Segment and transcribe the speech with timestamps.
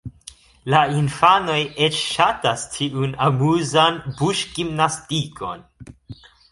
[0.73, 1.57] La infanoj
[1.87, 5.67] eĉ ŝatas tiun amuzan buŝgimnastikon.